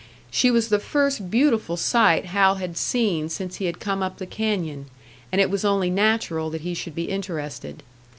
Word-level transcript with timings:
She 0.31 0.49
was 0.49 0.69
the 0.69 0.79
first 0.79 1.29
beautiful 1.29 1.77
sight 1.77 2.25
Hal 2.25 2.55
had 2.55 2.75
seen 2.75 3.29
since 3.29 3.57
he 3.57 3.65
had 3.65 3.79
come 3.79 4.01
up 4.01 4.17
the 4.17 4.25
canyon, 4.25 4.87
and 5.31 5.39
it 5.39 5.51
was 5.51 5.63
only 5.63 5.91
natural 5.91 6.49
that 6.49 6.61
he 6.61 6.73
should 6.73 6.95
be 6.95 7.03
interested. 7.07 7.83